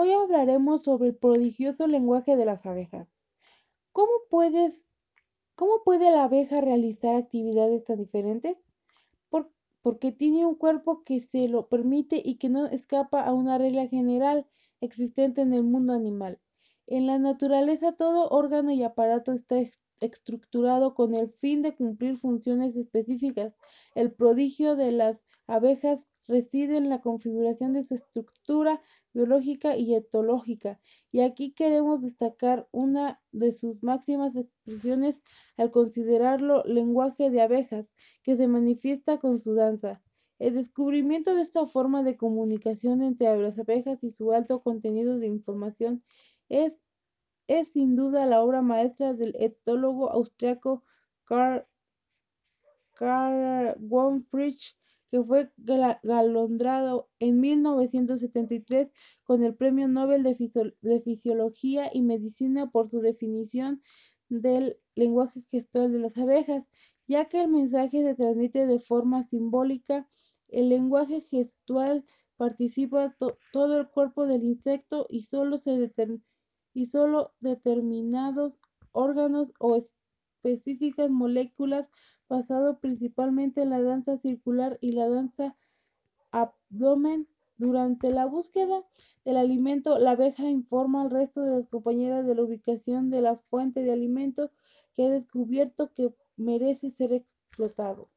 Hoy 0.00 0.12
hablaremos 0.12 0.84
sobre 0.84 1.08
el 1.08 1.16
prodigioso 1.16 1.88
lenguaje 1.88 2.36
de 2.36 2.44
las 2.44 2.64
abejas. 2.64 3.08
¿Cómo 3.90 4.12
puedes 4.30 4.84
cómo 5.56 5.82
puede 5.84 6.12
la 6.12 6.22
abeja 6.22 6.60
realizar 6.60 7.16
actividades 7.16 7.84
tan 7.84 7.98
diferentes? 7.98 8.56
Por 9.28 9.50
porque 9.82 10.12
tiene 10.12 10.46
un 10.46 10.54
cuerpo 10.54 11.02
que 11.02 11.20
se 11.20 11.48
lo 11.48 11.66
permite 11.66 12.22
y 12.24 12.36
que 12.36 12.48
no 12.48 12.66
escapa 12.66 13.22
a 13.22 13.34
una 13.34 13.58
regla 13.58 13.88
general 13.88 14.46
existente 14.80 15.40
en 15.40 15.52
el 15.52 15.64
mundo 15.64 15.94
animal. 15.94 16.38
En 16.86 17.08
la 17.08 17.18
naturaleza 17.18 17.96
todo 17.96 18.28
órgano 18.28 18.70
y 18.70 18.84
aparato 18.84 19.32
está 19.32 19.56
estructurado 19.98 20.94
con 20.94 21.16
el 21.16 21.28
fin 21.28 21.60
de 21.60 21.74
cumplir 21.74 22.18
funciones 22.18 22.76
específicas. 22.76 23.52
El 23.96 24.12
prodigio 24.12 24.76
de 24.76 24.92
las 24.92 25.24
abejas 25.48 26.06
reside 26.28 26.76
en 26.76 26.88
la 26.88 27.00
configuración 27.00 27.72
de 27.72 27.84
su 27.84 27.94
estructura 27.94 28.80
biológica 29.12 29.76
y 29.76 29.94
etológica, 29.94 30.78
y 31.10 31.20
aquí 31.20 31.52
queremos 31.52 32.00
destacar 32.02 32.68
una 32.70 33.20
de 33.32 33.52
sus 33.52 33.82
máximas 33.82 34.36
expresiones 34.36 35.16
al 35.56 35.70
considerarlo 35.70 36.62
lenguaje 36.64 37.30
de 37.30 37.40
abejas, 37.40 37.94
que 38.22 38.36
se 38.36 38.46
manifiesta 38.46 39.18
con 39.18 39.40
su 39.40 39.54
danza. 39.54 40.02
El 40.38 40.54
descubrimiento 40.54 41.34
de 41.34 41.42
esta 41.42 41.66
forma 41.66 42.04
de 42.04 42.16
comunicación 42.16 43.02
entre 43.02 43.36
las 43.38 43.58
abejas 43.58 44.04
y 44.04 44.12
su 44.12 44.32
alto 44.32 44.62
contenido 44.62 45.18
de 45.18 45.26
información 45.26 46.04
es, 46.48 46.78
es 47.48 47.72
sin 47.72 47.96
duda 47.96 48.26
la 48.26 48.42
obra 48.42 48.62
maestra 48.62 49.14
del 49.14 49.34
etólogo 49.40 50.10
austriaco 50.12 50.84
Karl, 51.24 51.66
Karl 52.94 53.74
von 53.80 54.24
que 55.10 55.22
fue 55.22 55.50
galardonado 55.56 57.08
en 57.18 57.40
1973 57.40 58.88
con 59.24 59.42
el 59.42 59.54
Premio 59.54 59.88
Nobel 59.88 60.22
de, 60.22 61.00
Fisiología 61.00 61.90
y 61.92 62.02
Medicina 62.02 62.70
por 62.70 62.90
su 62.90 63.00
definición 63.00 63.82
del 64.28 64.78
lenguaje 64.94 65.40
gestual 65.50 65.92
de 65.92 65.98
las 66.00 66.16
abejas, 66.16 66.64
ya 67.06 67.26
que 67.26 67.40
el 67.40 67.48
mensaje 67.48 68.02
se 68.02 68.14
transmite 68.14 68.66
de 68.66 68.78
forma 68.80 69.24
simbólica. 69.24 70.06
El 70.48 70.68
lenguaje 70.68 71.22
gestual 71.22 72.04
participa 72.36 73.16
todo 73.52 73.80
el 73.80 73.88
cuerpo 73.88 74.26
del 74.26 74.44
insecto 74.44 75.06
y 75.08 75.22
solo, 75.22 75.58
se 75.58 75.90
y 76.74 76.86
solo 76.86 77.32
determinados 77.40 78.58
órganos 78.92 79.52
o 79.58 79.76
específicas 80.42 81.10
moléculas 81.10 81.88
basado 82.28 82.78
principalmente 82.78 83.62
en 83.62 83.70
la 83.70 83.82
danza 83.82 84.18
circular 84.18 84.78
y 84.80 84.92
la 84.92 85.08
danza 85.08 85.56
abdomen. 86.30 87.26
Durante 87.60 88.12
la 88.12 88.24
búsqueda 88.24 88.84
del 89.24 89.36
alimento, 89.36 89.98
la 89.98 90.12
abeja 90.12 90.48
informa 90.48 91.02
al 91.02 91.10
resto 91.10 91.42
de 91.42 91.50
las 91.50 91.68
compañeras 91.68 92.24
de 92.24 92.36
la 92.36 92.44
ubicación 92.44 93.10
de 93.10 93.20
la 93.20 93.34
fuente 93.34 93.82
de 93.82 93.92
alimento 93.92 94.52
que 94.94 95.06
ha 95.06 95.10
descubierto 95.10 95.92
que 95.92 96.14
merece 96.36 96.92
ser 96.92 97.12
explotado. 97.12 98.10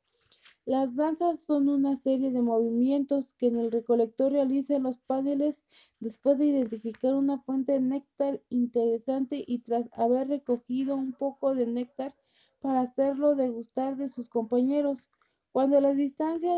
Las 0.65 0.95
danzas 0.95 1.39
son 1.41 1.69
una 1.69 1.97
serie 2.01 2.31
de 2.31 2.41
movimientos 2.41 3.33
que 3.35 3.45
en 3.47 3.57
el 3.57 3.71
recolector 3.71 4.31
realizan 4.31 4.81
los 4.81 4.97
paneles 4.97 5.61
después 5.99 6.39
de 6.39 6.45
identificar 6.45 7.13
una 7.13 7.37
fuente 7.37 7.73
de 7.73 7.79
néctar 7.79 8.41
interesante 8.49 9.43
y 9.45 9.59
tras 9.59 9.85
haber 9.93 10.29
recogido 10.29 10.95
un 10.95 11.13
poco 11.13 11.53
de 11.53 11.67
néctar 11.67 12.15
para 12.59 12.81
hacerlo 12.81 13.35
degustar 13.35 13.97
de 13.97 14.09
sus 14.09 14.29
compañeros. 14.29 15.09
Cuando 15.51 15.79
la 15.79 15.93
distancia 15.93 16.55